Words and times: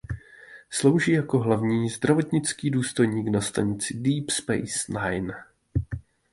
Slouží 0.69 1.11
jako 1.11 1.39
hlavní 1.39 1.89
zdravotnický 1.89 2.69
důstojník 2.69 3.27
na 3.27 3.41
stanici 3.41 3.93
Deep 3.93 4.29
Space 4.29 4.93
Nine. 5.11 5.33